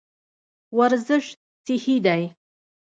ورزش 0.77 1.25
صحي 1.67 1.97
دی. 2.05 2.23